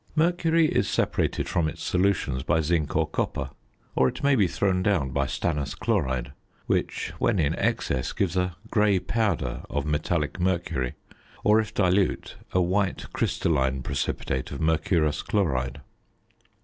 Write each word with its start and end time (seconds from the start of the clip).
Mercury 0.15 0.65
is 0.65 0.87
separated 0.89 1.47
from 1.47 1.67
its 1.67 1.83
solutions 1.83 2.41
by 2.41 2.59
zinc 2.61 2.95
or 2.95 3.07
copper, 3.07 3.51
or 3.95 4.07
it 4.07 4.23
may 4.23 4.35
be 4.35 4.47
thrown 4.47 4.81
down 4.81 5.11
by 5.11 5.27
stannous 5.27 5.77
chloride, 5.77 6.33
which, 6.65 7.13
when 7.19 7.37
in 7.37 7.53
excess, 7.53 8.11
gives 8.11 8.35
a 8.35 8.55
grey 8.71 8.97
powder 8.97 9.61
of 9.69 9.85
metallic 9.85 10.39
mercury, 10.39 10.95
or, 11.43 11.59
if 11.59 11.71
dilute, 11.71 12.35
a 12.51 12.59
white 12.59 13.13
crystalline 13.13 13.83
precipitate 13.83 14.49
of 14.49 14.59
mercurous 14.59 15.21
chloride. 15.21 15.81